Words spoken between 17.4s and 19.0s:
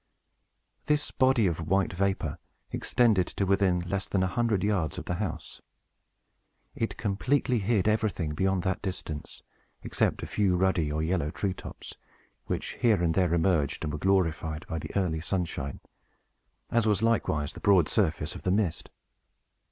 the broad surface of the mist.